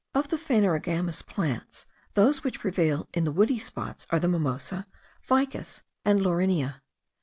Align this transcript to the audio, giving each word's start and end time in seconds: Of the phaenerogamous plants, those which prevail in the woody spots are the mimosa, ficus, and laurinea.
Of 0.15 0.29
the 0.29 0.37
phaenerogamous 0.37 1.21
plants, 1.21 1.85
those 2.15 2.43
which 2.43 2.61
prevail 2.61 3.07
in 3.13 3.23
the 3.23 3.31
woody 3.31 3.59
spots 3.59 4.07
are 4.09 4.17
the 4.17 4.27
mimosa, 4.27 4.87
ficus, 5.21 5.83
and 6.03 6.19
laurinea. 6.19 6.81